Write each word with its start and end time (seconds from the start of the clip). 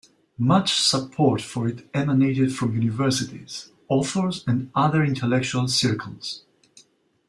Much 0.39 0.79
support 0.81 1.43
for 1.43 1.67
it 1.67 1.87
emanated 1.93 2.55
from 2.55 2.73
universities, 2.73 3.69
authors 3.87 4.43
and 4.47 4.71
other 4.73 5.03
intellectual 5.03 5.67
circles. 5.67 6.41